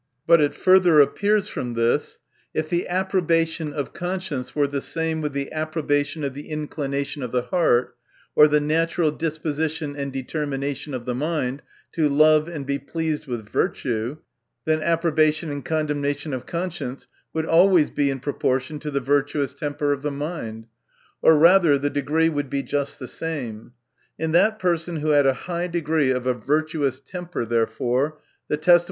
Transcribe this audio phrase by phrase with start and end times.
[0.25, 2.17] But it further appears from this.
[2.55, 7.31] If the approbation of conscience were the same with the approbation of the inclination, of
[7.31, 7.95] the heart,
[8.35, 11.61] or the natural dispo sition and determination of the mind,
[11.91, 14.17] to love and be pleased with virtue,
[14.67, 19.93] ihei> approbation and condemnation of conscience would always be in proportion tc the virtuous temper
[19.93, 20.65] of the mind;
[21.21, 23.71] or rather the degree would be just the saint'.
[24.19, 28.69] Tr that person who had a high degree of a virtuous temper, therefore, the testim
[28.69, 28.79] i) Vol.